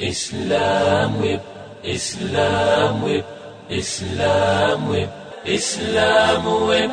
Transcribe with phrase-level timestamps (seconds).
[0.00, 1.40] إسلام ويب
[1.84, 3.24] إسلام ويب
[3.70, 5.10] إسلام ويب
[5.46, 6.90] إسلام ويب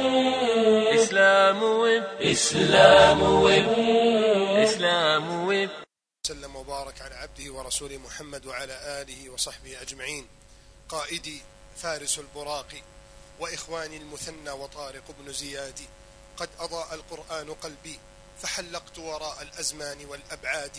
[0.96, 3.68] إسلام ويب إسلام ويب
[4.64, 5.70] إسلام ويب
[6.26, 10.28] وسلم وبارك على عبده ورسوله محمد وعلى آله وصحبه أجمعين.
[10.90, 11.42] قائدي
[11.76, 12.72] فارس البراق
[13.40, 15.80] وإخواني المثنى وطارق بن زياد
[16.38, 18.00] قد أضاء القرآن قلبي
[18.42, 20.78] فحلقت وراء الأزمان والأبعاد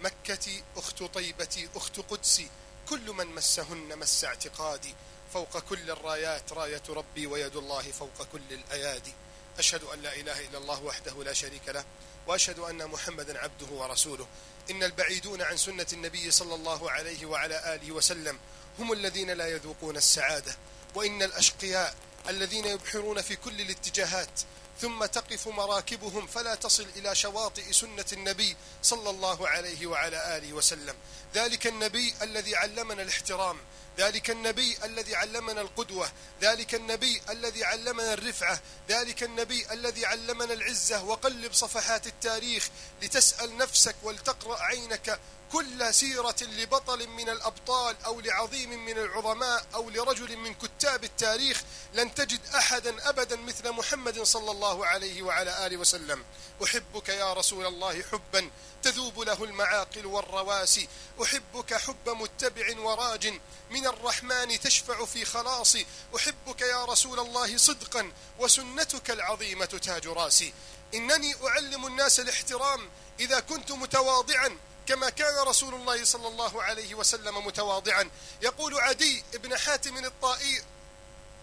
[0.00, 2.48] مكتي أخت طيبتي أخت قدسي
[2.88, 4.94] كل من مسهن مس اعتقادي.
[5.32, 9.12] فوق كل الرايات راية ربي ويد الله فوق كل الأيادي.
[9.58, 11.84] أشهد أن لا إله إلا الله وحده لا شريك له
[12.26, 14.26] وأشهد أن محمدا عبده ورسوله.
[14.70, 18.38] إن البعيدون عن سنة النبي صلى الله عليه وعلى آله وسلم
[18.78, 20.56] هم الذين لا يذوقون السعادة.
[20.94, 21.94] وإن الأشقياء
[22.28, 24.40] الذين يبحرون في كل الاتجاهات
[24.80, 30.94] ثم تقف مراكبهم فلا تصل إلى شواطئ سنة النبي صلى الله عليه وعلى آله وسلم.
[31.34, 33.58] ذلك النبي الذي علمنا الاحترام.
[33.98, 36.12] ذلك النبي الذي علمنا القدوة.
[36.42, 38.60] ذلك النبي الذي علمنا الرفعة.
[38.88, 41.04] ذلك النبي الذي علمنا العزة.
[41.04, 42.68] وقلب صفحات التاريخ
[43.02, 45.20] لتسأل نفسك ولتقرأ عينك
[45.52, 51.62] كل سيرة لبطل من الأبطال أو لعظيم من العظماء أو لرجل من كتاب التاريخ
[51.94, 56.24] لن تجد أحدا أبدا مثل محمد صلى الله عليه وعلى آله وسلم.
[56.64, 58.50] أحبك يا رسول الله حبا
[58.82, 60.88] تذوب له المعاقل والرواسي.
[61.22, 65.86] أحبك حب متبع وراج من الرحمن تشفع في خلاصي.
[66.16, 70.52] أحبك يا رسول الله صدقا وسنتك العظيمة تاج راسي.
[70.94, 74.56] إنني أعلم الناس الاحترام إذا كنت متواضعا
[74.86, 78.10] كما كان رسول الله صلى الله عليه وسلم متواضعا.
[78.42, 80.62] يقول عدي بن حاتم الطائي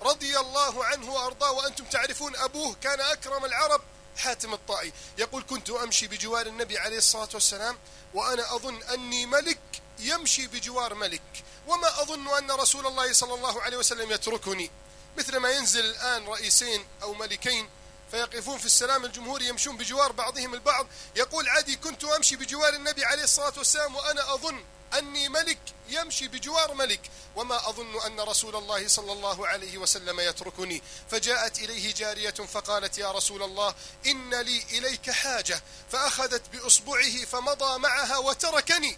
[0.02, 3.81] رضي الله عنه وأرضاه وأنتم تعرفون أبوه كان أكرم العرب
[4.17, 4.94] حاتم الطائي.
[5.17, 7.77] يقول كنت أمشي بجوار النبي عليه الصلاة والسلام
[8.13, 9.59] وأنا أظن أني ملك
[10.00, 14.72] يمشي بجوار ملك وما أظن أن رسول الله صلى الله عليه وسلم يتركني.
[15.17, 17.69] مثل ما ينزل الآن رئيسين أو ملكين
[18.14, 20.88] فيقفون في السلام الجمهوري يمشون بجوار بعضهم البعض.
[21.16, 24.63] يقول عدي كنت أمشي بجوار النبي عليه الصلاة والسلام وأنا أظن
[24.97, 25.59] أني ملك.
[25.90, 27.02] يمشي بجوار ملك.
[27.35, 30.81] وما أظن أن رسول الله صلى الله عليه وسلم يتركني.
[31.12, 33.75] فجاءت إليه جارية فقالت يا رسول الله
[34.06, 35.62] إن لي إليك حاجة.
[35.91, 38.97] فأخذت بأصبعه فمضى معها وتركني.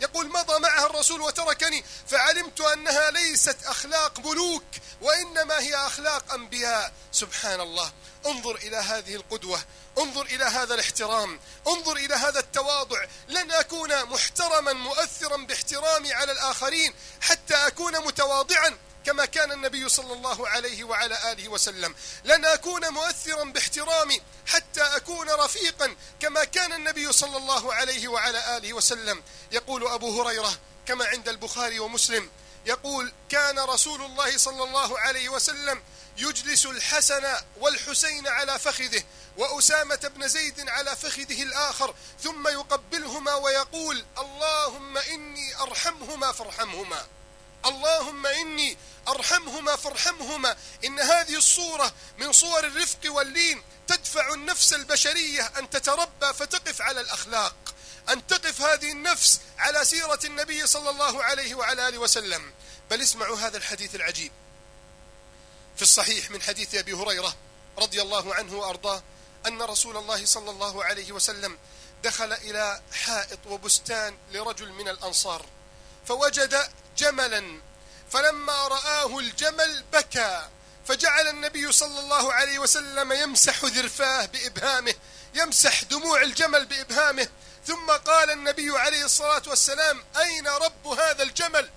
[0.00, 4.64] يقول مضى معها الرسول وتركني فعلمت أنها ليست أخلاق ملوك
[5.00, 6.92] وإنما هي أخلاق أنبياء.
[7.12, 7.92] سبحان الله.
[8.26, 9.60] انظر إلى هذه القدوة
[9.98, 13.04] انظر إلى هذا الاحترام انظر إلى هذا التواضع.
[13.28, 18.78] لن أكون محترما مؤثرا باحترامي على الآخرين حتى أكون متواضعا.
[19.08, 21.94] كما كان النبي صلى الله عليه وعلى آله وسلم.
[22.24, 28.72] لن أكون مؤثرا باحترامي حتى أكون رفيقا كما كان النبي صلى الله عليه وعلى آله
[28.72, 29.22] وسلم.
[29.52, 32.30] يقول أبو هريرة كما عند البخاري ومسلم
[32.66, 35.82] يقول كان رسول الله صلى الله عليه وسلم
[36.16, 39.02] يجلس الحسن والحسين على فخذه
[39.36, 47.06] وأسامة بن زيد على فخذه الآخر ثم يقبلهما ويقول اللهم إني أرحمهما فارحمهما.
[47.66, 48.76] اللهم إني
[49.08, 50.56] أرحمهما فارحمهما.
[50.84, 57.74] إن هذه الصورة من صور الرفق واللين تدفع النفس البشرية أن تتربى فتقف على الأخلاق
[58.08, 62.52] أن تقف هذه النفس على سيرة النبي صلى الله عليه وعلى آله وسلم.
[62.90, 64.32] بل اسمعوا هذا الحديث العجيب.
[65.76, 67.36] في الصحيح من حديث أبي هريرة
[67.78, 69.02] رضي الله عنه وأرضاه
[69.46, 71.58] أن رسول الله صلى الله عليه وسلم
[72.04, 75.46] دخل إلى حائط وبستان لرجل من الأنصار
[76.06, 77.60] فوجد جملا.
[78.10, 80.48] فلما رآه الجمل بكى
[80.86, 84.94] فجعل النبي صلى الله عليه وسلم يمسح ذرفاه بإبهامه
[85.34, 87.28] يمسح دموع الجمل بإبهامه.
[87.66, 91.70] ثم قال النبي عليه الصلاة والسلام أين رب هذا الجمل؟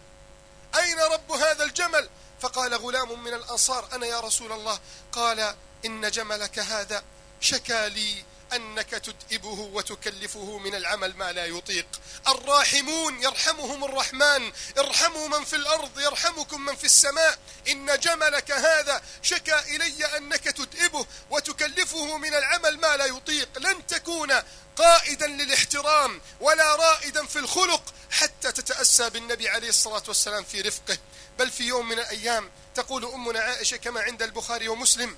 [0.76, 2.10] أين رب هذا الجمل؟
[2.42, 4.80] فقال غلام من الأنصار أنا يا رسول الله.
[5.12, 5.56] قال
[5.86, 7.04] إن جملك هذا
[7.42, 11.86] شكى لي أنك تدئبه وتكلفه من العمل ما لا يطيق.
[12.28, 14.52] الراحمون يرحمهم الرحمن.
[14.78, 17.40] ارحموا من في الأرض يرحمكم من في السماء.
[17.68, 23.50] إن جملك هذا شكى إلي أنك تدئبه وتكلفه من العمل ما لا يطيق.
[23.60, 24.34] لن تكون
[24.76, 30.98] قائدا للاحترام ولا رائدا في الخلق حتى تتأسى بالنبي عليه الصلاة والسلام في رفقه.
[31.40, 35.18] بل في يوم من الأيام تقول أمنا عائشة كما عند البخاري ومسلم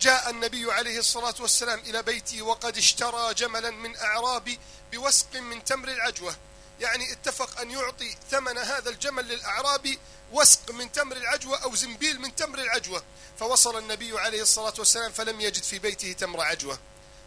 [0.00, 4.58] جاء النبي عليه الصلاة والسلام إلى بيتي وقد اشترى جملا من أعرابي
[4.92, 6.36] بوسق من تمر العجوة.
[6.80, 9.98] يعني اتفق أن يعطي ثمن هذا الجمل للأعرابي
[10.32, 13.02] وسق من تمر العجوة أو زنبيل من تمر العجوة.
[13.38, 16.78] فوصل النبي عليه الصلاة والسلام فلم يجد في بيته تمر عجوة.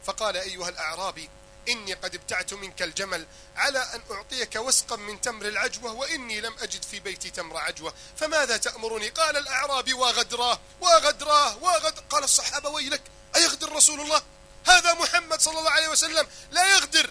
[0.06, 1.29] فقال أيها الأعرابي
[1.69, 6.83] إني قد ابتعت منك الجمل على أن أعطيك وسقا من تمر العجوة وإني لم أجد
[6.83, 7.94] في بيتي تمر عجوة.
[8.17, 11.50] فماذا تأمرني؟ قال الأعرابي قال الصحابة
[12.81, 13.01] ويلك
[13.35, 14.21] أيغدر رسول الله؟
[14.67, 16.27] هذا محمد صلى الله عليه وسلم.
[16.51, 17.09] لا يغدر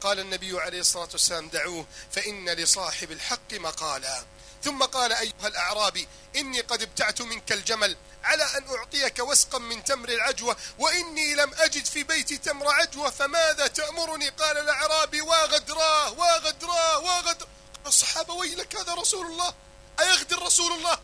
[0.00, 4.24] قال النبي عليه الصلاة والسلام دعوه فإن لصاحب الحق مقالا.
[4.64, 10.08] ثم قال أيها الأعرابي إني قد ابتعت منك الجمل على أن أعطيك وسقا من تمر
[10.08, 17.46] العجوة وإني لم أجد في بيتي تمر عجوة فماذا تأمرني؟ قال الأعرابي واغدراه واغدراه واغدر
[17.86, 19.54] الصحابة ويلك هذا رسول الله؟
[20.00, 20.98] أيغدر رسول الله؟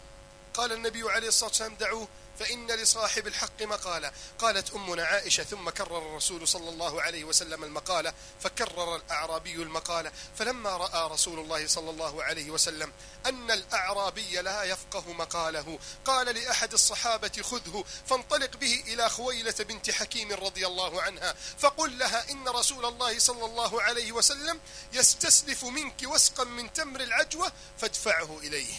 [0.54, 2.08] قال النبي عليه الصلاة والسلام دعوه
[2.38, 4.12] فإن لصاحب الحق مقالة.
[4.38, 10.12] قالت أمنا عائشة ثم كرر الرسول صلى الله عليه وسلم المقالة فكرر الأعرابي المقالة.
[10.38, 12.92] فلما رأى رسول الله صلى الله عليه وسلم
[13.26, 20.32] أن الأعرابي لا يفقه مقاله قال لأحد الصحابة خذه فانطلق به إلى خويلة بنت حكيم
[20.32, 24.60] رضي الله عنها فقل لها إن رسول الله صلى الله عليه وسلم
[24.92, 28.74] يستسلف منك وسقا من تمر العجوة فادفعه إليه.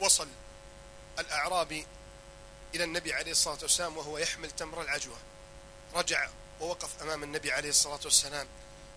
[0.00, 0.28] وصل
[1.18, 1.86] الأعرابي
[2.74, 5.16] إلى النبي عليه الصلاة والسلام وهو يحمل تمر العجوة.
[5.94, 6.28] رجع
[6.60, 8.48] ووقف أمام النبي عليه الصلاة والسلام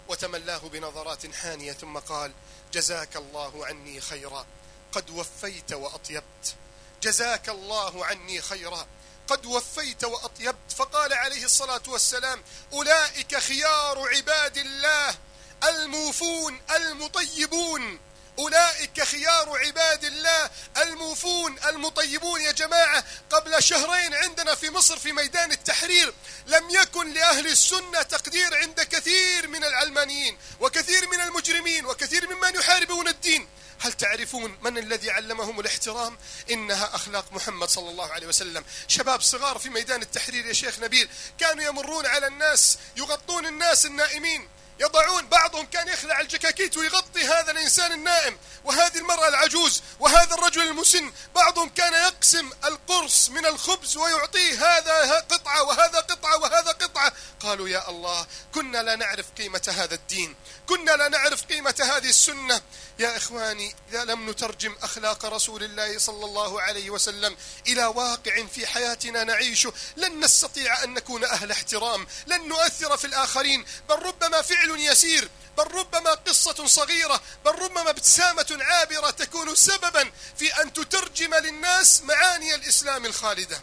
[0.07, 2.31] وتملاه بنظرات حانية ثم قال
[2.73, 4.45] جزاك الله عني خيرا.
[4.91, 6.55] قد وفيت وأطيبت.
[7.03, 8.87] جزاك الله عني خيرا.
[9.27, 10.71] قد وفيت وأطيبت.
[10.77, 12.43] فقال عليه الصلاة والسلام
[12.73, 15.15] أولئك خيار عباد الله
[15.63, 17.99] الموفون المطيبون.
[18.39, 23.03] أولئك خيار عباد الله الموفون المطيبون يا جماعة.
[23.29, 26.13] قبل شهرين عندنا في مصر في ميدان التحرير
[26.47, 33.07] لم يكن لأهل السنة تقدير عند كثير من العلمانيين وكثير من المجرمين وكثير ممن يحاربون
[33.07, 33.47] الدين.
[33.79, 36.17] هل تعرفون من الذي علمهم الاحترام؟
[36.51, 38.65] إنها أخلاق محمد صلى الله عليه وسلم.
[38.87, 44.49] شباب صغار في ميدان التحرير يا شيخ نبيل كانوا يمرون على الناس يغطون الناس النائمين.
[44.79, 51.11] يضعون بعضهم كان يخلع الجكاكيت ويغطي هذا الإنسان النائم وهذه المرأة العجوز وهذا الرجل المسن.
[51.35, 57.13] بعضهم كان يقسم القرص من الخبز ويعطيه هذا قطعة وهذا قطعة وهذا قطعة.
[57.39, 60.35] قالوا يا الله كنا لا نعرف قيمة هذا الدين.
[60.69, 62.61] كنا لا نعرف قيمة هذه السنة.
[62.99, 67.37] يا إخواني إذا لم نترجم أخلاق رسول الله صلى الله عليه وسلم
[67.67, 73.65] إلى واقع في حياتنا نعيشه لن نستطيع أن نكون أهل احترام لن نؤثر في الآخرين.
[73.89, 80.61] بل ربما فعل يسير بل ربما قصة صغيرة بل ربما ابتسامة عابرة تكون سببا في
[80.61, 83.61] أن تترجم للناس معاني الإسلام الخالدة.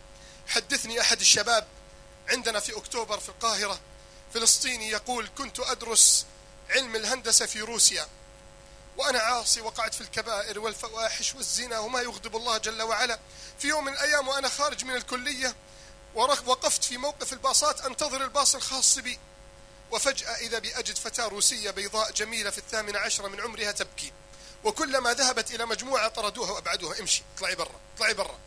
[0.48, 1.66] حدثني أحد الشباب
[2.28, 3.80] عندنا في أكتوبر في القاهرة
[4.34, 6.26] فلسطيني يقول كنت أدرس
[6.70, 8.06] علم الهندسة في روسيا.
[8.96, 13.18] وأنا عاصي وقعت في الكبائر والفواحش والزنا وما يغضب الله جل وعلا.
[13.58, 15.56] في يوم من الأيام وأنا خارج من الكلية
[16.14, 19.18] وقفت في موقف الباصات أنتظر الباص الخاص بي.
[19.90, 24.12] وفجأة إذا بي أجد فتاة روسية بيضاء جميلة في الثامنة عشرة من عمرها تبكي.
[24.64, 27.00] وكلما ذهبت إلى مجموعة طردوها وأبعدوها.
[27.00, 28.38] امشي اطلعي برا اطلعي برا.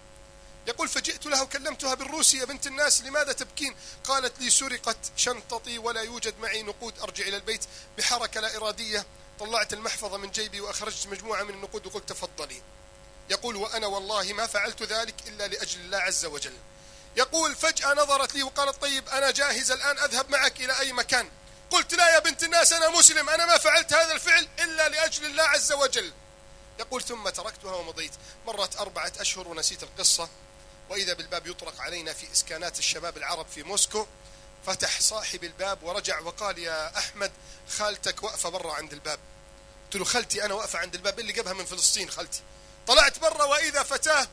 [0.67, 6.01] يقول فجئت لها وكلمتها بالروسي يا بنت الناس لماذا تبكين؟ قالت لي سرقت شنطتي ولا
[6.01, 7.65] يوجد معي نقود أرجع إلى البيت
[7.97, 9.05] بحركة لا إرادية.
[9.39, 12.61] طلعت المحفظة من جيبي وأخرجت مجموعة من النقود وقلت تفضلي.
[13.29, 16.53] يقول وأنا والله ما فعلت ذلك إلا لأجل الله عز وجل.
[17.15, 21.29] يقول فجأة نظرت لي وقالت طيب أنا جاهز الآن أذهب معك إلى أي مكان.
[21.71, 25.43] قلت لا يا بنت الناس أنا مسلم أنا ما فعلت هذا الفعل إلا لأجل الله
[25.43, 26.13] عز وجل.
[26.79, 28.13] يقول ثم تركتها ومضيت.
[28.47, 30.29] مرت أربعة أشهر ونسيت القصة.
[30.89, 34.07] وإذا بالباب يطرق علينا في إسكانات الشباب العرب في موسكو
[34.65, 37.31] فتح صاحب الباب ورجع وقال يا أحمد
[37.69, 39.19] خالتك واقفة برا عند الباب.
[39.85, 42.41] قلت له خالتي أنا واقفة عند الباب اللي جابها من فلسطين خالتي.
[42.87, 44.27] طلعت برا وإذا فتاة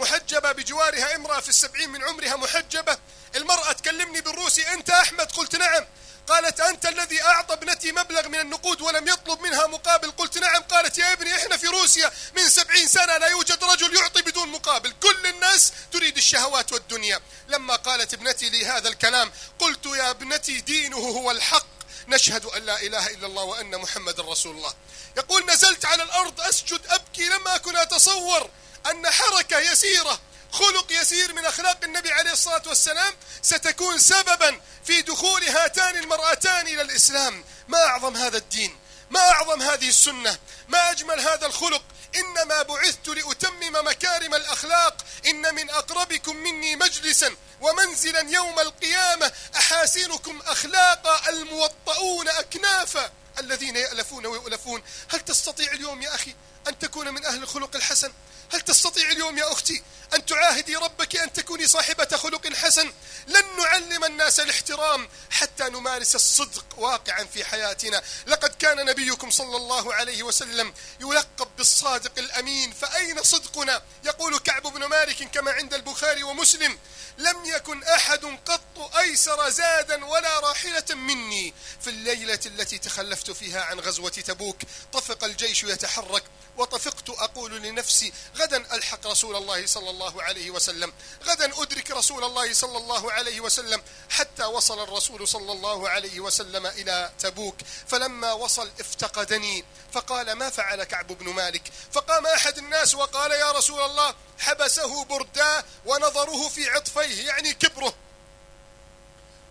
[0.00, 2.98] محجبة بجوارها امرأة في السبعين من عمرها محجبة.
[3.36, 5.86] المرأة تكلمني بالروسي أنت أحمد؟ قلت نعم.
[6.26, 10.62] قالت أنت الذي أعطى ابنتي مبلغ من النقود ولم يطلب منها مقابل؟ قلت نعم.
[10.62, 14.92] قالت يا ابني إحنا في روسيا من سبعين سنة لا يوجد رجل يعطي بدون مقابل.
[15.02, 17.20] كل الناس تريد الشهوات والدنيا.
[17.48, 21.66] لما قالت ابنتي لي هذا الكلام قلت يا ابنتي دينه هو الحق.
[22.08, 24.74] نشهد أن لا إله إلا الله وأن محمد رسول الله.
[25.16, 28.50] يقول نزلت على الأرض أسجد أبكي لم أكن أتصور.
[28.86, 30.20] أن حركة يسيرة
[30.52, 36.82] خلق يسير من أخلاق النبي عليه الصلاة والسلام ستكون سببا في دخول هاتان المرأتان إلى
[36.82, 37.44] الإسلام.
[37.68, 38.78] ما أعظم هذا الدين؟
[39.10, 41.82] ما أعظم هذه السنة؟ ما أجمل هذا الخلق؟
[42.16, 44.96] إنما بعثت لأتمم مكارم الأخلاق.
[45.26, 54.82] إن من أقربكم مني مجلسا ومنزلا يوم القيامة أحاسنكم أخلاقا الموطؤون أكنافا الذين يألفون ويؤلفون.
[55.08, 56.34] هل تستطيع اليوم يا أخي
[56.68, 58.12] أن تكون من أهل الخلق الحسن؟
[58.50, 59.82] هل تستطيع اليوم يا أختي
[60.14, 62.92] أن تعاهدي ربك أن تكوني صاحبة خلق حسن.
[63.26, 68.02] لن نعلم الناس الاحترام حتى نمارس الصدق واقعا في حياتنا.
[68.26, 74.84] لقد كان نبيكم صلى الله عليه وسلم يلقب بالصادق الأمين فأين صدقنا؟ يقول كعب بن
[74.84, 76.78] مالك كما عند البخاري ومسلم
[77.18, 81.54] لم يكن أحد قط أيسر زادا ولا راحلة مني.
[81.80, 84.58] في الليلة التي تخلفت فيها عن غزوة تبوك
[84.92, 86.24] طفق الجيش يتحرك
[86.56, 90.92] وطفقت أقول لنفسي غدا ألحق رسول الله صلى الله عليه وسلم.
[91.24, 96.66] غدا أدرك رسول الله صلى الله عليه وسلم حتى وصل الرسول صلى الله عليه وسلم
[96.66, 97.56] إلى تبوك.
[97.86, 99.64] فلما وصل افتقدني.
[99.92, 105.64] فقال ما فعل كعب بن مالك؟ فقام أحد الناس وقال يا رسول الله حبسه برداه
[105.86, 107.94] ونظره في عطفيه يعني كبره.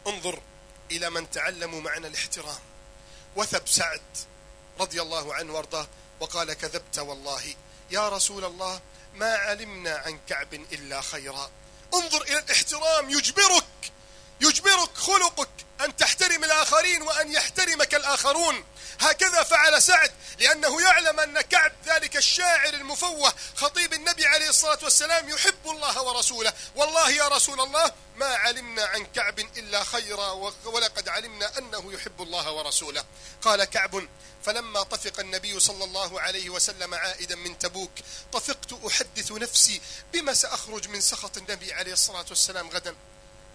[0.08, 0.42] انظر
[0.92, 2.60] إلى من تعلموا معنى الاحترام.
[3.36, 4.02] وثب سعد
[4.80, 5.88] رضي الله عنه وارضاه
[6.20, 7.56] وقال كذبت والله.
[7.92, 8.82] يا رسول الله
[9.14, 11.52] ما علمنا عن كعب إلا خيرا.
[11.94, 13.66] انظر إلى الاحترام يجبرك
[14.42, 15.50] يجبرك خلقك
[15.82, 18.66] أن تحترم الآخرين وأن يحترمك الآخرون.
[19.00, 25.30] هكذا فعل سعد لأنه يعلم أن كعب ذلك الشاعر المفوه خطيب النبي عليه الصلاة والسلام
[25.30, 26.54] يحب الله ورسوله.
[26.76, 30.32] والله يا رسول الله ما علمنا عن كعب إلا خيرا
[30.66, 33.06] ولقد علمنا أنه يحب الله ورسوله.
[33.42, 34.08] قال كعب
[34.46, 37.92] فلما طفق النبي صلى الله عليه وسلم عائدا من تبوك
[38.34, 39.82] طفقت أحدث نفسي
[40.14, 42.96] بما سأخرج من سخط النبي عليه الصلاة والسلام غدا؟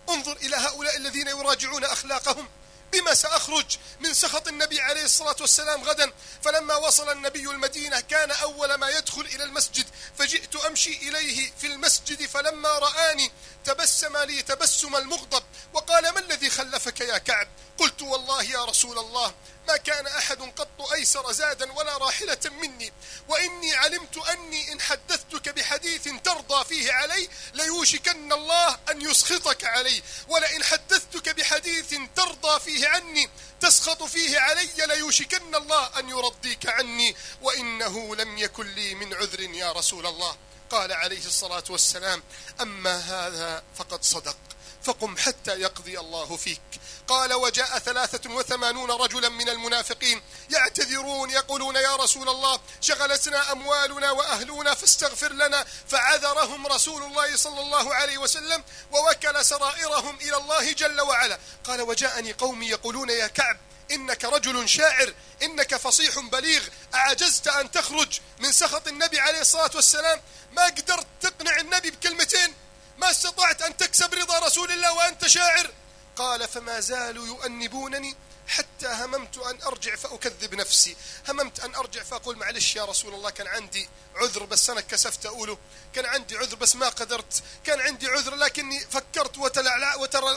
[0.09, 2.49] انظر إلى هؤلاء الذين يراجعون أخلاقهم.
[2.93, 6.13] بما سأخرج من سخط النبي عليه الصلاة والسلام غدا؟
[6.43, 9.87] فلما وصل النبي المدينة كان أول ما يدخل إلى المسجد
[10.19, 13.33] فجئت أمشي إليه في المسجد فلما رآني
[13.65, 17.49] تبسم لي تبسم المغضب وقال ما الذي خلفك يا كعب؟
[17.79, 19.35] قلت والله يا رسول الله
[19.69, 22.93] ما كان أحد قط أيسر زادا ولا راحلة مني.
[23.29, 30.03] وإني علمت أني إن حدثتك بحديث ترضى فيه علي ليوشكن الله أن يسخطك علي.
[30.29, 33.31] ولئن حدثتك بحديث ترضى فيه عني
[33.61, 37.17] تسخط فيه علي ليوشكن الله أن يرضيك عني.
[37.43, 40.37] وإنه لم يكن لي من عذر يا رسول الله.
[40.71, 42.23] قال عليه الصلاة والسلام
[42.61, 44.37] أما هذا فقد صدق
[44.83, 46.61] فقم حتى يقضي الله فيك.
[47.09, 54.75] قال وجاء ثلاثة وثمانون رجلا من المنافقين يعتذرون يقولون يا رسول الله شغلتنا أموالنا وأهلنا
[54.75, 61.39] فاستغفر لنا فعذرهم رسول الله صلى الله عليه وسلم ووكل سرائرهم إلى الله جل وعلا.
[61.65, 63.57] قال وجاءني قومي يقولون يا كعب
[63.91, 66.63] إنك رجل شاعر إنك فصيح بليغ
[66.95, 70.21] أعجزت أن تخرج من سخط النبي عليه الصلاة والسلام؟
[70.53, 72.55] ما قدرت تقنع النبي بكلمتين؟
[72.99, 75.71] ما استطعت أن تكسب رضا رسول الله وأنت شاعر؟
[76.17, 78.17] قال فما زالوا يؤنبونني
[78.49, 80.97] حتى هممت أن أرجع فأكذب نفسي.
[81.29, 85.59] هممت أن أرجع فأقول معلش يا رسول الله كان عندي عذر بس أنا كسفت أقوله.
[85.95, 87.43] كان عندي عذر بس ما قدرت.
[87.65, 89.39] كان عندي عذر لكني فكرت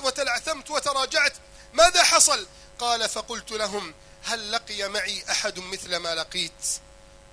[0.03, 1.33] وتلعثمت وتراجعت.
[1.73, 2.47] ماذا حصل؟
[2.79, 3.93] قال فقلت لهم
[4.23, 6.65] هل لقي معي أحد مثل ما لقيت؟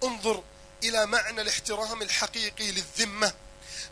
[0.04, 0.42] انظر
[0.84, 3.34] إلى معنى الاحترام الحقيقي للذمة.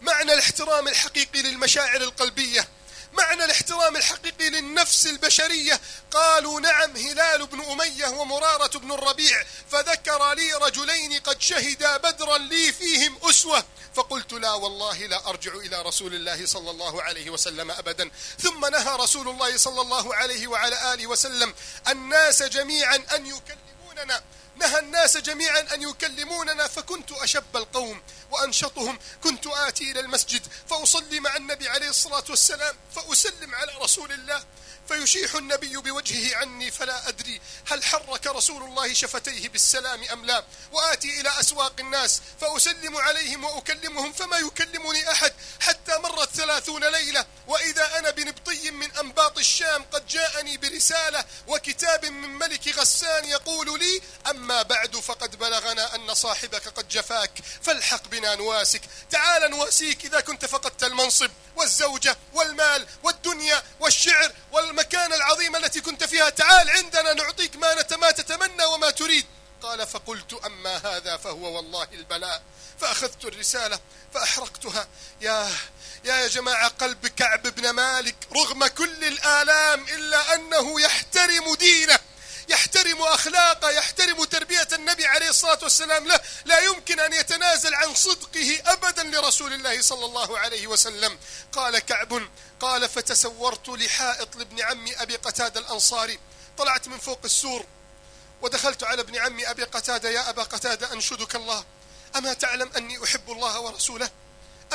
[0.00, 2.68] معنى الاحترام الحقيقي للمشاعر القلبية.
[3.12, 5.80] معنى الاحترام الحقيقي للنفس البشرية.
[6.10, 9.44] قالوا نعم هلال بن أمية ومرارة بن الربيع.
[9.70, 13.64] فذكر لي رجلين قد شهدا بدرا لي فيهم أسوة.
[13.94, 18.10] فقلت لا والله لا أرجع إلى رسول الله صلى الله عليه وسلم أبدا.
[18.38, 21.54] ثم نهى رسول الله صلى الله عليه وعلى آله وسلم
[21.88, 24.22] الناس جميعا أن يكلموننا.
[24.62, 28.98] نهى الناس جميعا أن يكلموننا فكنت أشب القوم وأنشطهم.
[29.24, 34.44] كنت آتي إلى المسجد فأصلي مع النبي عليه الصلاة والسلام فأسلم على رسول الله.
[34.92, 41.20] فيشيح النبي بوجهه عني فلا أدري هل حرك رسول الله شفتيه بالسلام أم لا وآتي
[41.20, 48.10] إلى أسواق الناس فأسلم عليهم وأكلمهم فما يكلمني أحد حتى مرت ثلاثون ليلة وإذا أنا
[48.10, 54.96] بنبطي من أنباط الشام قد جاءني برسالة وكتاب من ملك غسان يقول لي أما بعد
[54.96, 57.32] فقد بلغنا أن صاحبك قد جفاك
[57.62, 61.30] فالحق بنا نواسك تعال نواسيك إذا كنت فقدت المنصب.
[61.56, 66.30] والزوجة والمال والدنيا والشعر والمكانة العظيمة التي كنت فيها.
[66.30, 69.26] تعال عندنا نعطيك ما ما تتمنى وما تريد.
[69.62, 72.42] قال فقلت أما هذا فهو والله البلاء.
[72.80, 73.80] فأخذت الرسالة
[74.14, 74.88] فأحرقتها.
[75.20, 75.50] يا
[76.04, 81.98] يا جماعة قلب كعب بن مالك رغم كل الآلام إلا أنه يحترم دينه.
[82.48, 88.62] يحترم أخلاقه يحترم تربية النبي عليه الصلاة والسلام له لا يمكن أن يتنازل عن صدقه
[88.66, 91.18] أبدا لرسول الله صلى الله عليه وسلم.
[91.52, 92.28] قال كعب
[92.60, 96.18] قال فتسورت لحائط لابن عمي أبي قتاد الأنصاري.
[96.58, 97.66] طلعت من فوق السور
[98.42, 100.10] ودخلت على ابن عمي أبي قتادة.
[100.10, 101.64] يا أبا قتادة أنشدك الله.
[102.16, 104.10] أما تعلم أني أحب الله ورسوله؟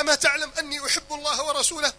[0.00, 1.92] أما تعلم أني أحب الله ورسوله؟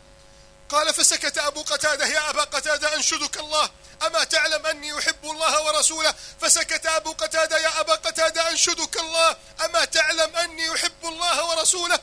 [0.70, 3.70] قال فسكت أبو قتادة يا أبا قتادة أنشدك الله.
[4.08, 9.38] أما تعلم أني أحب الله ورسوله؟ فسكت أبو قتادة يا أبا قتادة أنشدك الله.
[9.66, 12.00] أما تعلم أني أحب الله ورسوله؟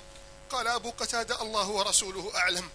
[0.50, 2.70] قال أبو قتادة الله ورسوله أعلم.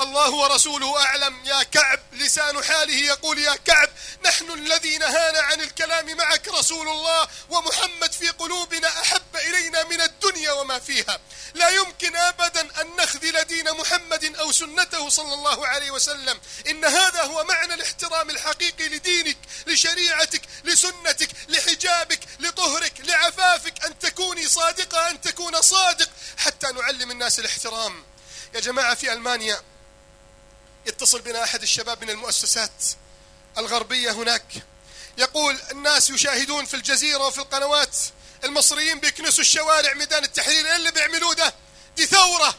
[0.00, 1.44] الله ورسوله أعلم.
[1.44, 3.88] يا كعب لسان حاله يقول يا كعب
[4.24, 10.52] نحن الذي نهانا عن الكلام معك رسول الله ومحمد في قلوبنا أحب إلينا من الدنيا
[10.52, 11.20] وما فيها.
[11.54, 16.40] لا يمكن أبدا أن نخذل دين محمد أو سنته صلى الله عليه وسلم.
[16.68, 23.84] إن هذا هو معنى الاحترام الحقيقي لدينك لشريعتك لسنتك لحجابك لطهرك لعفافك.
[23.84, 28.04] أن تكوني صادقة أن تكون صادق حتى نعلم الناس الاحترام.
[28.54, 29.62] يا جماعة في ألمانيا
[30.86, 32.84] يتصل بنا أحد الشباب من المؤسسات
[33.58, 34.44] الغربية هناك.
[35.18, 37.96] يقول الناس يشاهدون في الجزيرة وفي القنوات
[38.44, 40.66] المصريين بيكنسوا الشوارع ميدان التحرير.
[40.66, 41.54] إيه اللي بيعملوه ده؟
[41.96, 42.56] دي ثورة.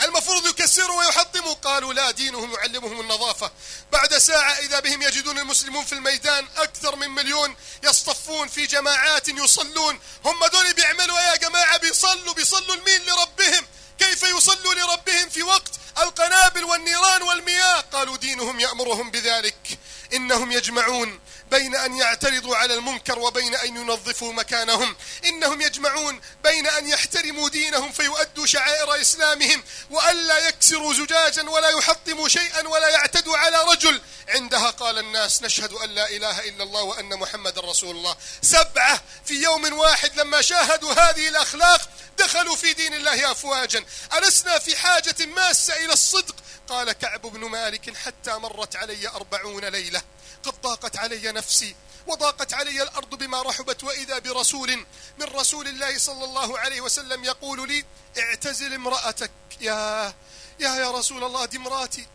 [0.00, 1.54] المفروض يكسروا ويحطموا.
[1.54, 3.52] قالوا لا دينهم يعلمهم النظافة.
[3.92, 10.00] بعد ساعة إذا بهم يجدون المسلمون في الميدان أكثر من مليون يصطفون في جماعات يصلون.
[10.24, 13.66] هم دول بيعملوا يا جماعة؟ بيصلوا بيصلوا المين لربهم.
[14.00, 19.78] كيف يصلوا لربهم في وقت القنابل والنيران والمياه؟ قالوا دينهم يأمرهم بذلك.
[20.14, 24.96] إنهم يجمعون بين أن يعترضوا على المنكر وبين أن ينظفوا مكانهم.
[25.24, 32.68] إنهم يجمعون بين أن يحترموا دينهم فيؤدوا شعائر إسلامهم وألا يكسروا زجاجا ولا يحطموا شيئا
[32.68, 34.00] ولا يعتدوا على رجل.
[34.30, 38.16] عندها قال الناس نشهد أن لا إله إلا الله وأن محمد رسول الله.
[38.42, 43.84] سبعة في يوم واحد لما شاهدوا هذه الأخلاق دخلوا في دين الله أفواجا.
[44.14, 46.36] ألسنا في حاجة ماسة إلى الصدق.
[46.68, 50.02] قال كعب بن مالك حتى مرت علي أربعون ليلة.
[50.44, 54.76] قد ضاقت علي نفسي وضاقت علي الأرض بما رحبت وإذا برسول
[55.18, 57.84] من رسول الله صلى الله عليه وسلم يقول لي
[58.18, 59.30] اعتزل امرأتك.
[59.60, 60.14] يا
[60.60, 62.06] يا يا رسول الله دي مراتي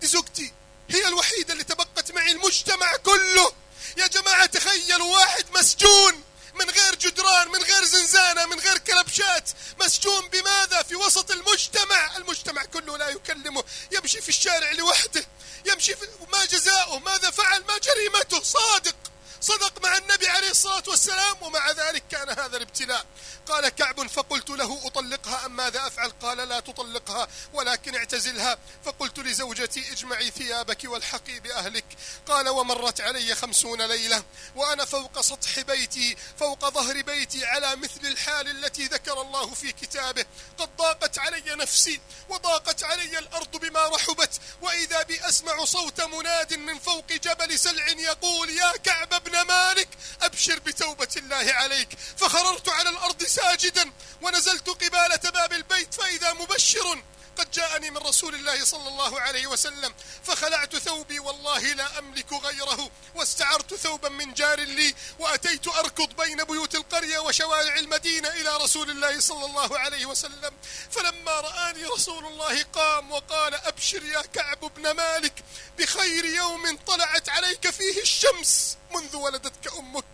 [0.00, 0.52] دي زوجتي.
[0.92, 3.52] هي الوحيدة اللي تبقت معي المجتمع كله.
[3.96, 6.22] يا جماعة تخيلوا واحد مسجون
[6.54, 12.16] من غير جدران من غير زنزانة من غير كلبشات مسجون بماذا؟ في وسط المجتمع.
[12.16, 15.26] المجتمع كله لا يكلمه يمشي في الشارع لوحده
[15.66, 18.42] يمشي في ما جزاؤه ماذا فعل؟ ما جريمته.
[18.42, 18.96] صادق.
[19.40, 23.06] صدق مع النبي عليه الصلاة والسلام ومع ذلك كان هذا الابتلاء.
[23.48, 28.58] قال كعب فقلت له أطلقها أم ماذا أفعل؟ قال لا تطلقها ولكن اعتزلها.
[28.84, 31.84] فقلت لزوجتي اجمعي ثيابك والحقي بأهلك
[32.26, 34.24] قال ومرت علي خمسون ليلة
[34.56, 40.26] وأنا فوق سطح بيتي فوق ظهر بيتي على مثل الحال التي ذكر الله في كتابه.
[40.58, 44.40] قد ضاقت علي نفسي وضاقت علي الأرض بما رحبت.
[44.62, 49.88] وإذا بي أسمع صوت مناد من فوق جبل سلع يقول يا كعب بن مالك
[50.22, 51.88] أبشر بتوبة الله عليك.
[52.16, 53.92] فخررت على الأرض ساجدا
[54.22, 57.02] ونزلت قبالة باب البيت فإذا مبشر
[57.38, 62.90] قد جاءني من رسول الله صلى الله عليه وسلم فخلعت ثوبي والله لا أملك غيره
[63.14, 69.20] واستعرت ثوبا من جار لي وأتيت أركض بين بيوت القرية وشوارع المدينة إلى رسول الله
[69.20, 70.52] صلى الله عليه وسلم
[70.90, 75.44] فلما رآني رسول الله قام وقال أبشر يا كعب بن مالك
[75.78, 80.04] بخير يوم طلعت عليك فيه الشمس منذ ولدتك أمك.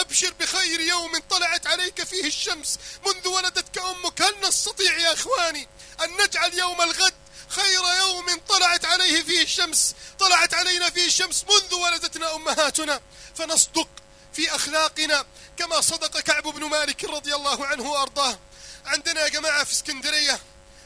[0.00, 4.22] أبشر بخير يوم طلعت عليك فيه الشمس منذ ولدتك أمك.
[4.22, 5.68] هل نستطيع يا أخواني
[6.04, 7.14] أن نجعل يوم الغد
[7.48, 13.00] خير يوم طلعت عليه فيه الشمس؟ طلعت علينا فيه الشمس منذ ولدتنا أمهاتنا.
[13.34, 13.88] فنصدق
[14.32, 15.24] في أخلاقنا
[15.58, 18.38] كما صدق كعب بن مالك رضي الله عنه وأرضاه.
[18.86, 20.40] عندنا يا جماعة في اسكندرية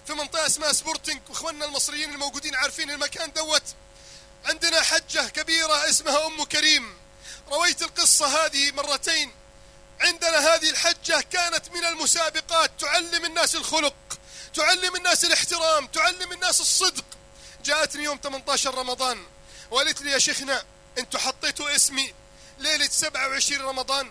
[0.07, 3.62] في منطقة اسمها سبورتنج واخواننا المصريين الموجودين عارفين المكان دوت
[4.44, 6.99] عندنا حجة كبيرة اسمها أم كريم.
[7.50, 9.32] رويت القصة هذه مرتين.
[10.00, 13.94] عندنا هذه الحجة كانت من المسابقات تعلم الناس الخلق
[14.54, 17.04] تعلم الناس الاحترام تعلم الناس الصدق.
[17.64, 19.26] جاءتني يوم 18 رمضان
[19.70, 20.64] وقالت لي يا شيخنا
[20.98, 22.14] أنتوا حطيتوا اسمي
[22.58, 24.10] ليلة 27 رمضان.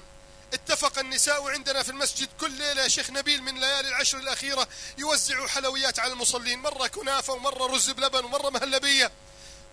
[0.53, 5.47] اتفق النساء عندنا في المسجد كل ليلة يا شيخ نبيل من ليالي العشر الأخيرة يوزعوا
[5.47, 6.59] حلويات على المصلين.
[6.59, 9.11] مرة كنافة ومرة رز بلبن ومرة مهلبية.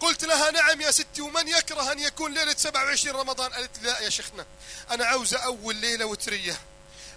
[0.01, 4.11] قلت لها نعم يا ستي ومن يكره أن يكون ليلة 27 رمضان؟ قالت لا يا
[4.11, 4.47] شيخنا
[4.91, 6.61] أنا عاوزة أول ليلة وترية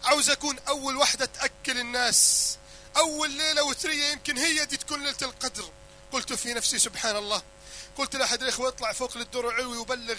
[0.04, 2.58] عاوز أكون أول واحدة تأكل الناس.
[2.98, 5.72] أول ليلة وترية يمكن هي دي تكون ليلة القدر.
[6.12, 7.42] قلت في نفسي سبحان الله.
[7.98, 10.18] قلت لأحد الإخوة يطلع فوق للدور العلوي ويبلغ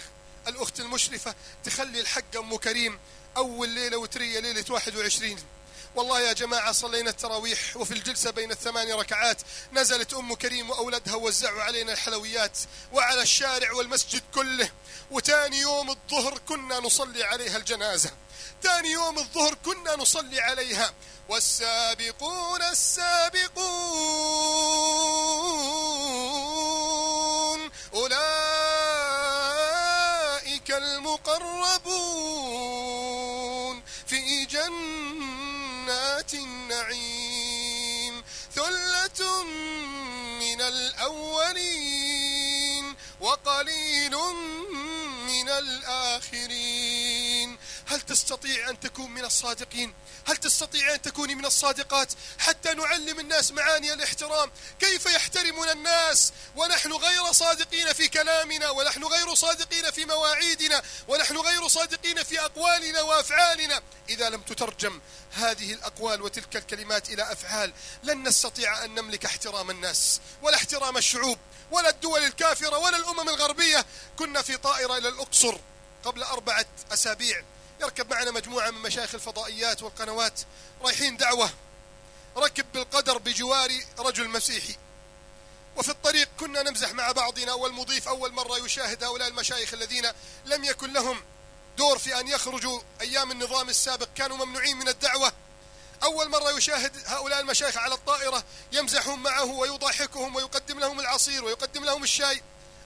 [0.48, 2.98] الأخت المشرفة تخلي الحق أم كريم.
[3.36, 5.38] أول ليلة وترية ليلة 21
[5.94, 9.42] والله يا جماعة صلينا التراويح وفي الجلسة بين الثمان ركعات.
[9.72, 12.58] نزلت أم كريم وأولادها وزعوا علينا الحلويات
[12.92, 14.70] وعلى الشارع والمسجد كله.
[15.10, 18.10] وتاني يوم الظهر كنا نصلي عليها الجنازة.
[18.62, 20.94] تاني يوم الظهر كنا نصلي عليها.
[21.28, 23.60] والسابقون السابقون
[27.94, 28.30] أولئك
[30.70, 32.19] المقربون.
[40.40, 42.20] من الأولين
[43.20, 44.14] وقليل
[45.26, 47.29] من الآخرين.
[47.90, 49.94] هل تستطيع أن تكون من الصادقين؟
[50.26, 54.50] هل تستطيع أن تكوني من الصادقات؟ حتى نعلم الناس معاني الاحترام.
[54.80, 61.68] كيف يحترمنا الناس؟ ونحن غير صادقين في كلامنا ونحن غير صادقين في مواعيدنا ونحن غير
[61.68, 63.82] صادقين في أقوالنا وأفعالنا.
[64.08, 65.00] إذا لم تترجم
[65.32, 67.72] هذه الأقوال وتلك الكلمات إلى أفعال
[68.02, 71.38] لن نستطيع أن نملك احترام الناس ولا احترام الشعوب
[71.70, 73.86] ولا الدول الكافرة ولا الأمم الغربية.
[74.18, 75.58] كنا في طائرة إلى الأقصر
[76.04, 77.44] قبل أربعة أسابيع.
[77.80, 80.40] يركب معنا مجموعة من مشايخ الفضائيات والقنوات
[80.82, 81.50] رايحين دعوة.
[82.36, 84.76] ركب بالقدر بجوار رجل مسيحي.
[85.76, 90.10] وفي الطريق كنا نمزح مع بعضنا والمضيف أول مرة يشاهد هؤلاء المشايخ الذين
[90.44, 91.24] لم يكن لهم
[91.78, 95.32] دور في أن يخرجوا أيام النظام السابق كانوا ممنوعين من الدعوة.
[96.02, 102.02] أول مرة يشاهد هؤلاء المشايخ على الطائرة يمزحون معه ويضاحكهم ويقدم لهم العصير ويقدم لهم
[102.02, 102.42] الشاي.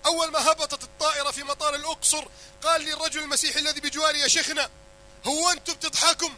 [0.06, 2.28] أول ما هبطت الطائرة في مطار الأقصر
[2.62, 4.70] قال لي الرجل المسيحي الذي بجواري يا شيخنا
[5.26, 6.34] هو أنتم بتضحكم؟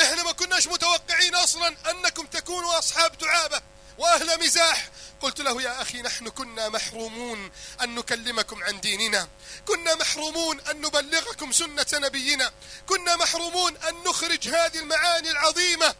[0.00, 3.62] إحنا ما كناش متوقعين أصلا أنكم تكونوا أصحاب دعابة
[3.98, 4.88] وأهل مزاح.
[5.20, 7.50] قلت له يا أخي نحن كنا محرومون
[7.82, 9.28] أن نكلمكم عن ديننا.
[9.68, 12.52] كنا محرومون أن نبلغكم سنة نبينا.
[12.86, 15.94] كنا محرومون أن نخرج هذه المعاني العظيمة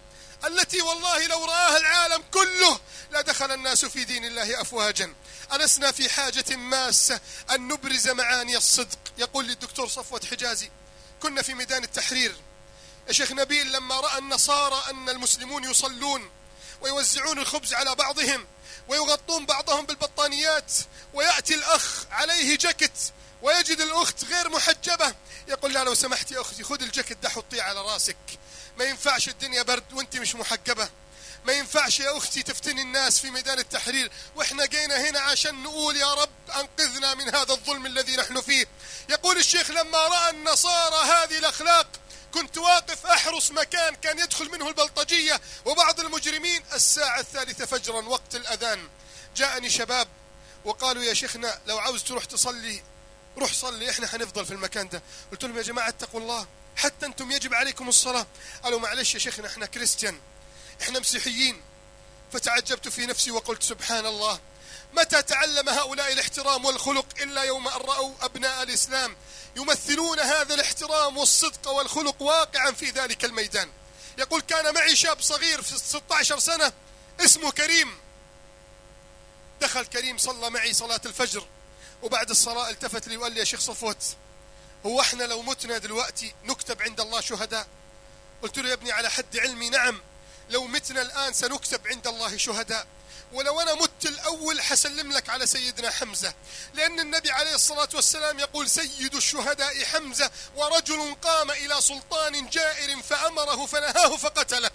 [0.44, 5.14] التي والله لو رآها العالم كله لدخل الناس في دين الله أفواجا.
[5.53, 7.20] ألسنا في حاجة ماسة
[7.51, 8.98] أن نبرز معاني الصدق.
[9.18, 10.70] يقول لي الدكتور صفوة حجازي
[11.22, 12.37] كنا في ميدان التحرير.
[13.08, 16.30] يا شيخ نبيل لما رأى النصارى أن المسلمون يصلون
[16.80, 18.46] ويوزعون الخبز على بعضهم
[18.88, 20.72] ويغطون بعضهم بالبطانيات
[21.14, 22.98] ويأتي الأخ عليه جاكيت
[23.42, 25.14] ويجد الأخت غير محجبة
[25.48, 28.16] يقول لا لو سمحت يا أختي خذ الجاكيت ده حطيه على رأسك.
[28.78, 30.88] ما ينفعش الدنيا برد وأنت مش محجبة.
[31.44, 34.12] ما ينفعش يا أختي تفتني الناس في ميدان التحرير.
[34.37, 38.66] وإحنا جينا هنا عشان نقول يا رب أنقذنا من هذا الظلم الذي نحن فيه.
[39.09, 41.87] يقول الشيخ لما رأى النصارى هذه الأخلاق
[42.35, 48.88] كنت واقف أحرس مكان كان يدخل منه البلطجية وبعض المجرمين الساعة الثالثة فجرا وقت الأذان.
[49.37, 50.09] جاءني شباب
[50.64, 52.83] وقالوا يا شيخنا لو عاوز تروح تصلي
[53.38, 55.02] روح صلي إحنا حنفضل في المكان ده.
[55.33, 58.26] قلت لهم يا جماعة اتقوا الله حتى أنتم يجب عليكم الصلاة.
[58.62, 60.20] قالوا معلش يا شيخنا إحنا كريستيان.
[60.82, 61.62] إحنا مسيحيين.
[62.32, 64.40] فتعجبت في نفسي وقلت سبحان الله.
[64.92, 69.16] متى تعلم هؤلاء الاحترام والخلق إلا يوم أن رأوا أبناء الإسلام
[69.56, 73.70] يمثلون هذا الاحترام والصدق والخلق واقعا في ذلك الميدان؟
[74.18, 76.72] يقول كان معي شاب صغير في 16 سنة
[77.20, 77.98] اسمه كريم.
[79.61, 81.46] دخل كريم صلى معي صلاة الفجر
[82.02, 84.16] وبعد الصلاة التفت لي وقال لي يا شيخ صفوت
[84.87, 87.66] هو إحنا لو متنا دلوقتي نكتب عند الله شهداء؟
[88.42, 90.02] قلت له يا ابني على حد علمي نعم
[90.52, 92.86] لو متنا الآن سنكتب عند الله شهداء.
[93.32, 96.34] ولو أنا مت الأول حسلم لك على سيدنا حمزة.
[96.74, 103.66] لأن النبي عليه الصلاة والسلام يقول سيد الشهداء حمزة ورجل قام إلى سلطان جائر فأمره
[103.66, 104.70] فنهاه فقتله.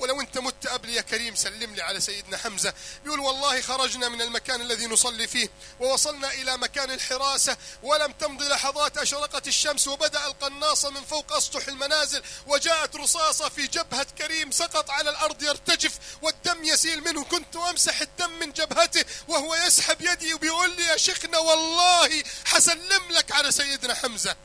[0.00, 2.74] ولو انت مت قبل يا كريم سلم لي على سيدنا حمزة.
[3.04, 5.48] بيقول والله خرجنا من المكان الذي نصلي فيه
[5.80, 12.22] ووصلنا إلى مكان الحراسة ولم تمضي لحظات أشرقت الشمس وبدأ القناصة من فوق أسطح المنازل
[12.46, 17.24] وجاءت رصاصة في جبهة كريم سقط على الأرض يرتجف والدم يسيل منه.
[17.24, 23.32] كنت أمسح الدم من جبهته وهو يسحب يدي وبيقول لي يا شيخنا والله حسلم لك
[23.32, 24.36] على سيدنا حمزة.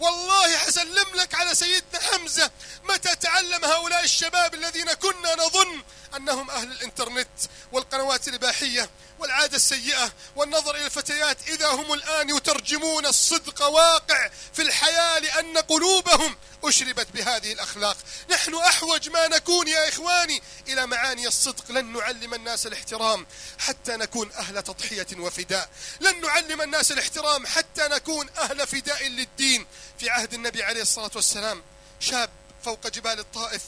[0.00, 2.50] والله حسلم لك على سيدنا حمزة.
[2.84, 5.82] متى تعلم هؤلاء الشباب الذين كنا نظن
[6.16, 7.28] أنهم أهل الإنترنت
[7.72, 8.90] والقنوات الإباحية؟
[9.24, 16.36] والعادة السيئة والنظر إلى الفتيات إذا هم الآن يترجمون الصدق واقع في الحياة لأن قلوبهم
[16.64, 17.96] أشربت بهذه الأخلاق.
[18.30, 21.70] نحن أحوج ما نكون يا إخواني إلى معاني الصدق.
[21.70, 23.26] لن نعلم الناس الاحترام
[23.58, 25.68] حتى نكون أهل تضحية وفداء.
[26.00, 29.66] لن نعلم الناس الاحترام حتى نكون أهل فداء للدين.
[29.98, 31.62] في عهد النبي عليه الصلاة والسلام
[32.00, 32.30] شاب
[32.64, 33.62] فوق جبال الطائف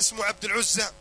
[0.00, 0.92] اسمه عبد العزة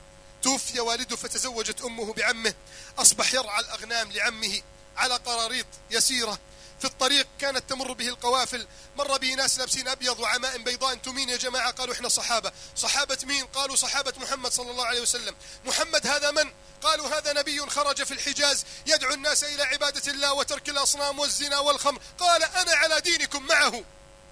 [0.45, 2.53] توفي والده فتزوجت أمه بعمه.
[2.97, 4.61] أصبح يرعى الأغنام لعمه
[4.97, 6.39] على قراريط يسيرة.
[6.79, 8.67] في الطريق كانت تمر به القوافل.
[8.97, 11.71] مر به ناس لابسين أبيض وعمائم بيضاء أنتم مين يا جماعة.
[11.71, 12.51] قالوا إحنا صحابة.
[12.75, 15.35] صحابة مين؟ قالوا صحابة محمد صلى الله عليه وسلم.
[15.65, 20.69] محمد هذا من؟ قالوا هذا نبي خرج في الحجاز يدعو الناس إلى عبادة الله وترك
[20.69, 22.01] الأصنام والزنا والخمر.
[22.19, 23.83] قال أنا على دينكم معه.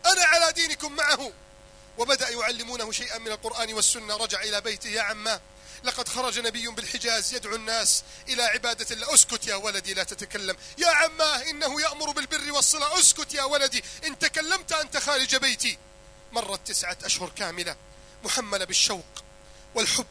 [0.05, 1.31] أنا على دينكم معه.
[1.97, 4.17] وبدأ يعلمونه شيئا من القرآن والسنة.
[4.17, 5.41] رجع إلى بيته يا عماه
[5.83, 9.13] لقد خرج نبي بالحجاز يدعو الناس إلى عبادة الله.
[9.13, 10.57] أسكت يا ولدي لا تتكلم.
[10.77, 13.83] يا عماه إنه يأمر بالبر والصلة أسكت يا ولدي.
[14.05, 15.77] إن تكلمت أنت خارج بيتي.
[16.31, 17.75] مرت تسعة أشهر كاملة.
[18.23, 19.05] محملة بالشوق
[19.75, 20.05] والحب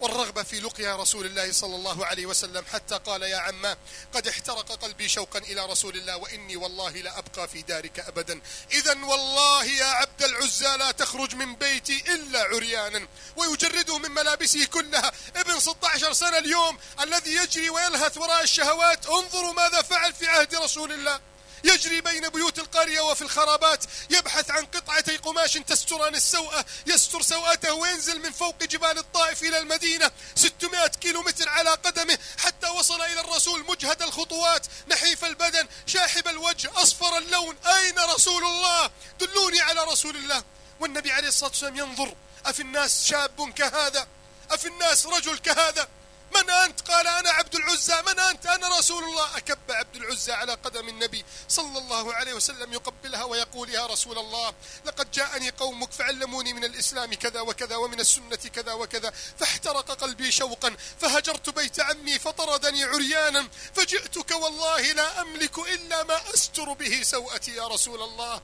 [0.00, 3.76] والرغبة في لقيا رسول الله صلى الله عليه وسلم حتى قال يا عماه
[4.14, 8.40] قد احترق قلبي شوقا إلى رسول الله وإني والله لا أبقى في دارك أبدا.
[8.72, 13.08] إذا والله يا عبد العزى لا تخرج من بيتي إلا عريانا.
[13.36, 15.12] ويجرده من ملابسه كلها.
[15.36, 19.06] ابن 16 سنة اليوم الذي يجري ويلهث وراء الشهوات.
[19.06, 21.20] انظروا ماذا فعل في عهد رسول الله.
[21.64, 28.22] يجري بين بيوت القرية وفي الخرابات يبحث عن قطعتي قماش تستران السوءة يستر سوءته وينزل
[28.22, 30.10] من فوق جبال الطائف إلى المدينة.
[30.34, 34.66] 600 كيلو متر على قدمه حتى وصل إلى الرسول مجهد الخطوات.
[34.88, 37.56] نحيف البدن شاحب الوجه أصفر اللون.
[37.66, 40.44] أين رسول الله؟ دلوني على رسول الله.
[40.80, 42.14] والنبي عليه الصلاة والسلام ينظر.
[42.46, 44.08] أفي الناس شاب كهذا؟
[44.50, 45.88] أفي الناس رجل كهذا؟
[46.34, 48.02] من أنت؟ قال أنا عبد العزى.
[48.02, 49.36] من أنت؟ أنا رسول الله.
[49.36, 54.54] أكب عبد العزى على قدم النبي صلى الله عليه وسلم يقبلها ويقول يا رسول الله
[54.84, 60.76] لقد جاءني قومك فعلموني من الإسلام كذا وكذا ومن السنة كذا وكذا فاحترق قلبي شوقا
[61.00, 67.68] فهجرت بيت عمي فطردني عريانا فجئتك والله لا أملك إلا ما أستر به سوءتي يا
[67.68, 68.42] رسول الله.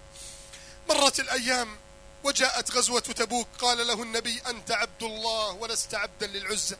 [0.89, 1.79] مرت الأيام
[2.25, 3.49] وجاءت غزوة تبوك.
[3.59, 6.77] قال له النبي أنت عبد الله ولست عبدا للعزة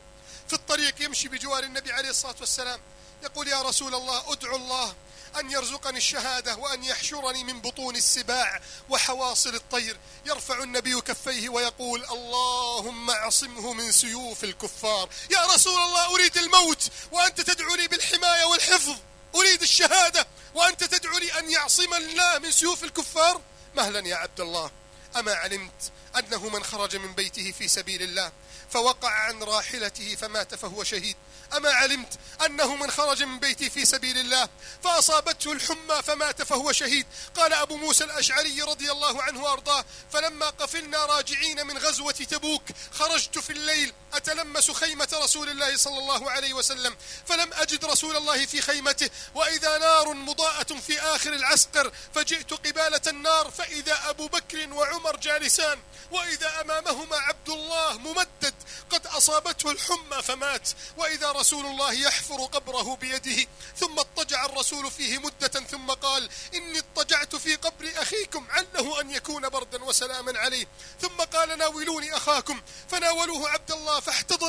[0.47, 2.79] في الطريق يمشي بجوار النبي عليه الصلاة والسلام.
[3.23, 4.95] يقول يا رسول الله أدعو الله
[5.39, 9.97] أن يرزقني الشهادة وأن يحشرني من بطون السباع وحواصل الطير.
[10.25, 15.09] يرفع النبي كفيه ويقول اللهم اعصمه من سيوف الكفار.
[15.31, 18.95] يا رسول الله أريد الموت وأنت تدعو لي بالحماية والحفظ.
[19.35, 23.41] أريد الشهادة وأنت تدعو لي أن يعصم الله من سيوف الكفار؟
[23.75, 24.71] مهلا يا عبد الله
[25.15, 28.31] أما علمت أنه من خرج من بيته في سبيل الله
[28.69, 31.15] فوقع عن راحلته فمات فهو شهيد.
[31.55, 34.49] أما علمت أنه من خرج من بيته في سبيل الله
[34.83, 37.05] فأصابته الحمى فمات فهو شهيد.
[37.35, 43.39] قال أبو موسى الأشعري رضي الله عنه وأرضاه فلما قفلنا راجعين من غزوة تبوك خرجت
[43.39, 46.95] في الليل أتلمس خيمة رسول الله صلى الله عليه وسلم
[47.27, 53.51] فلم أجد رسول الله في خيمته وإذا نار مضاءة في آخر العسكر فجئت قبالة النار
[53.51, 55.79] فإذا أبو بكر وعمر جالسان
[56.11, 58.53] وإذا أمامهما عبد الله ممدد
[58.89, 65.47] قد أصابته الحمى فمات وإذا رسول الله يحفر قبره بيده ثم اضطجع الرسول فيه مدة
[65.47, 70.67] ثم قال إني اضطجعت في قبر أخيكم عله أن يكون بردا وسلاما عليه.
[71.01, 72.61] ثم قال ناولوني أخاكم.
[72.89, 73.99] فناولوه عبد الله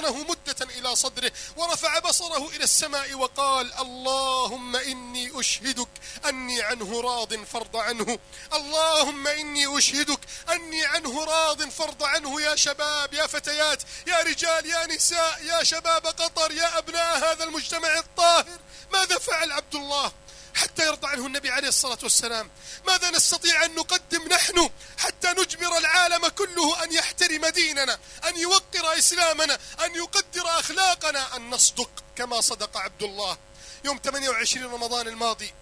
[0.09, 5.89] فاحتضنه مدة إلى صدره ورفع بصره إلى السماء وقال اللهم إني أشهدك
[6.29, 8.19] أني عنه راض فرض عنه
[8.53, 10.21] اللهم إني أشهدك
[10.53, 16.07] أني عنه راض فرض عنه يا شباب يا فتيات يا رجال يا نساء يا شباب
[16.07, 18.59] قطر يا أبناء هذا المجتمع الطاهر
[18.93, 20.13] ماذا فعل عبد الله؟
[20.59, 22.51] حتى يرضى عنه النبي عليه الصلاة والسلام.
[22.87, 29.59] ماذا نستطيع أن نقدم نحن حتى نجبر العالم كله أن يحترم ديننا أن يوقر إسلامنا
[29.85, 33.39] أن يقدر أخلاقنا؟ أن نصدق كما صدق عبد الله.
[33.85, 35.55] يوم 28 رمضان الماضي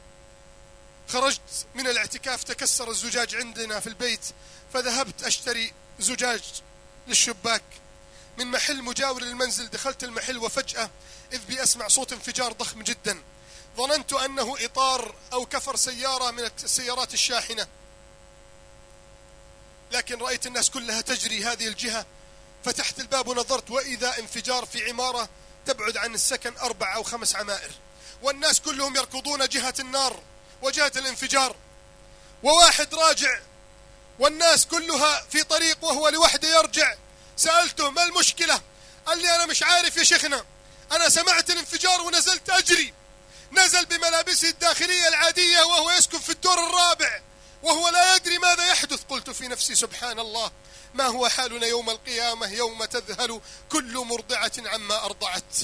[1.08, 4.24] خرجت من الاعتكاف تكسر الزجاج عندنا في البيت
[4.74, 6.42] فذهبت أشتري زجاج
[7.08, 7.62] للشباك.
[8.38, 10.90] من محل مجاور للمنزل دخلت المحل وفجأة
[11.32, 13.22] إذ بي أسمع صوت انفجار ضخم جدا.
[13.76, 17.66] ظننت أنه إطار أو كفر سيارة من السيارات الشاحنة.
[19.92, 22.06] لكن رأيت الناس كلها تجري هذه الجهة.
[22.64, 25.28] فتحت الباب ونظرت وإذا انفجار في عمارة
[25.66, 27.70] تبعد عن السكن أربع أو خمس عمائر.
[28.22, 30.20] والناس كلهم يركضون جهة النار
[30.62, 31.56] وجهة الانفجار.
[32.42, 33.40] وواحد راجع
[34.18, 36.94] والناس كلها في طريق وهو لوحده يرجع.
[37.36, 38.60] سألته ما المشكلة؟
[39.06, 40.44] قال لي أنا مش عارف يا شيخنا
[40.92, 42.94] أنا سمعت الانفجار ونزلت أجري.
[43.52, 47.20] نزل بملابسه الداخلية العادية وهو يسكن في الدور الرابع
[47.62, 49.02] وهو لا يدري ماذا يحدث.
[49.08, 50.50] قلت في نفسي سبحان الله
[50.94, 55.54] ما هو حالنا يوم القيامة؟ يوم تذهل كل مرضعة عما أرضعت.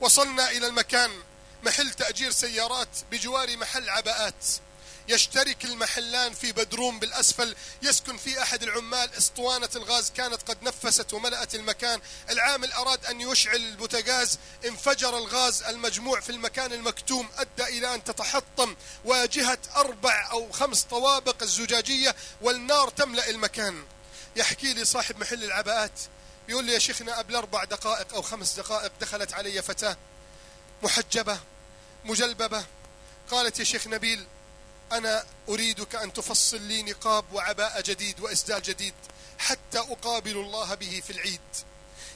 [0.00, 1.22] وصلنا إلى المكان
[1.62, 4.44] محل تأجير سيارات بجوار محل عباءات.
[5.08, 11.54] يشترك المحلان في بدروم بالأسفل يسكن في أحد العمال أسطوانة الغاز كانت قد نفست وملأت
[11.54, 12.00] المكان.
[12.30, 18.76] العامل أراد أن يشعل البوتاغاز انفجر الغاز المجموع في المكان المكتوم أدى إلى أن تتحطم
[19.04, 23.84] واجهة أربع أو خمس طوابق الزجاجية والنار تملأ المكان.
[24.36, 26.00] يحكي لي صاحب محل العباءات
[26.48, 29.96] يقول لي يا شيخنا قبل أربع دقائق أو خمس دقائق دخلت علي فتاة
[30.82, 31.40] محجبة
[32.04, 32.64] مجلببة.
[33.30, 34.26] قالت يا شيخ نبيل
[34.92, 38.94] أنا أريدك أن تفصل لي نقاب وعباءة جديد وإسدال جديد
[39.38, 41.40] حتى أقابل الله به في العيد.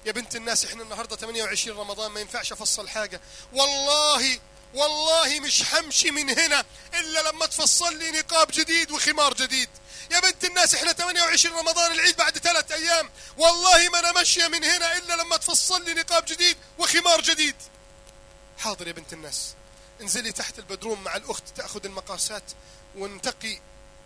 [0.07, 3.21] يا بنت الناس إحنا النهارده 28 رمضان ما ينفعش أفصل حاجة.
[3.53, 4.39] والله
[4.75, 9.69] والله مش همشي من هنا إلا لما تفصل لي نقاب جديد وخمار جديد.
[10.11, 13.11] يا بنت الناس إحنا 28 رمضان العيد بعد ثلاث أيام.
[13.39, 17.57] والله ما أنا ماشية من هنا إلا لما تفصل لي نقاب جديد وخمار جديد.
[18.59, 19.55] حاضر يا بنت الناس.
[20.03, 22.43] انزلي تحت البدروم مع الأخت تأخذ المقاسات
[22.97, 23.59] وانتقي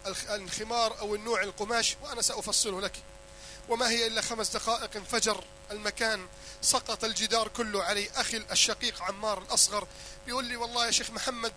[0.07, 2.93] الخ- الخمار أو النوع القماش وأنا سأفصله لك.
[3.69, 6.27] وما هي إلا خمس دقائق انفجر المكان.
[6.63, 9.87] سقط الجدار كله علي أخي الشقيق عمار الأصغر.
[10.27, 11.53] بيقول لي والله يا شيخ محمد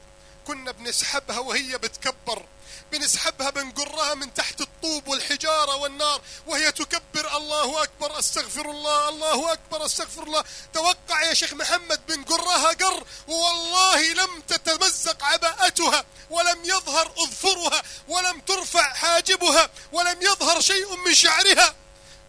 [0.47, 2.45] كنا بنسحبها وهي بتكبر.
[2.91, 7.38] بنسحبها بنقرها من تحت الطوب والحجارة والنار وهي تكبر.
[7.38, 10.43] الله أكبر أستغفر الله الله أكبر أستغفر الله.
[10.73, 18.93] توقع يا شيخ محمد بنقرها قر والله لم تتمزق عباءتها ولم يظهر أظفرها ولم ترفع
[18.93, 21.75] حاجبها ولم يظهر شيء من شعرها.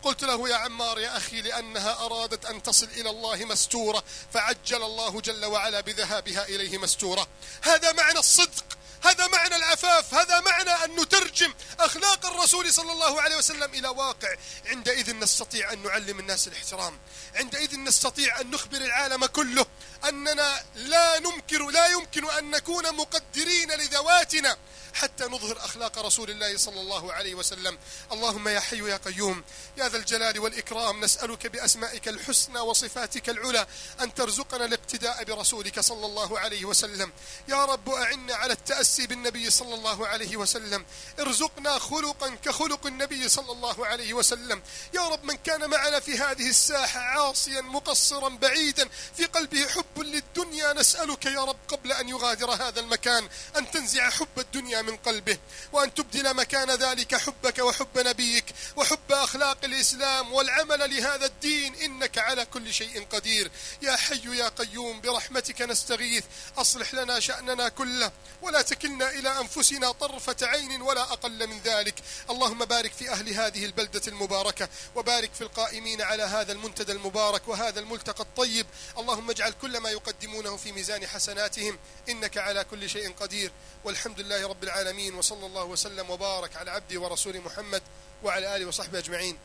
[0.02, 5.20] قلت له يا عمار يا أخي لأنها أرادت أن تصل إلى الله مستورة فعجل الله
[5.20, 7.28] جل وعلا بذهابها إليه مستورة.
[7.62, 8.64] هذا معنى الصدق
[9.02, 14.36] هذا معنى العفاف هذا معنى أن نترجم أخلاق الرسول صلى الله عليه وسلم إلى واقع.
[14.66, 16.98] عندئذ نستطيع أن نعلم الناس الاحترام.
[17.34, 19.66] عندئذ نستطيع أن نخبر العالم كله
[20.08, 24.56] أننا لا ننكر لا يمكن أن نكون مقدرين لذواتنا.
[24.94, 27.78] حتى نظهر أخلاق رسول الله صلى الله عليه وسلم.
[28.12, 29.44] اللهم يا حي يا قيوم
[29.76, 33.66] يا ذا الجلال والإكرام نسألك بأسمائك الحسنى وصفاتك العلى
[34.00, 37.12] أن ترزقنا الاقتداء برسولك صلى الله عليه وسلم.
[37.48, 40.86] يا رب أعنا على التأسي بالنبي صلى الله عليه وسلم.
[41.20, 44.62] ارزقنا خلقا كخلق النبي صلى الله عليه وسلم.
[44.94, 50.72] يا رب من كان معنا في هذه الساحة عاصيا مقصرا بعيدا في قلبه حب للدنيا
[50.72, 55.38] نسألك يا رب قبل أن يغادر هذا المكان أن تنزع حب الدنيا من قلبه
[55.72, 58.44] وأن تبدل مكان ذلك حبك وحب نبيك
[58.76, 61.74] وحب أخلاق الإسلام والعمل لهذا الدين.
[61.74, 63.50] إنك على كل شيء قدير.
[63.82, 66.24] يا حي يا قيوم برحمتك نستغيث.
[66.56, 68.12] أصلح لنا شأننا كله
[68.42, 71.94] ولا تكلنا إلى أنفسنا طرفة عين ولا أقل من ذلك.
[72.30, 77.80] اللهم بارك في أهل هذه البلدة المباركة وبارك في القائمين على هذا المنتدى المبارك وهذا
[77.80, 78.66] الملتقى الطيب.
[78.98, 81.78] اللهم اجعل كل ما يقدمونه في ميزان حسناتهم.
[82.08, 83.52] إنك على كل شيء قدير.
[83.84, 87.82] والحمد لله رب العالمين وصلى الله وسلم وبارك على عبده ورسوله محمد
[88.22, 89.38] وعلى آله وصحبه أجمعين.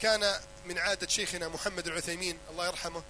[0.00, 3.02] كان من عادة شيخنا محمد العثيمين الله يرحمه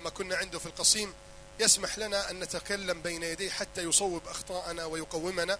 [0.00, 1.14] لما كنا عنده في القصيم
[1.60, 5.58] يسمح لنا أن نتكلم بين يديه حتى يصوب أخطاءنا ويقومنا.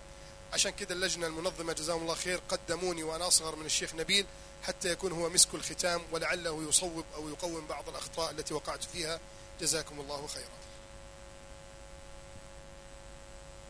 [0.52, 4.26] عشان كده اللجنة المنظمة جزاهم الله خير قدموني وأنا أصغر من الشيخ نبيل
[4.62, 9.20] حتى يكون هو مسك الختام ولعله يصوب أو يقوم بعض الأخطاء التي وقعت فيها.
[9.60, 10.57] جزاكم الله خيرا.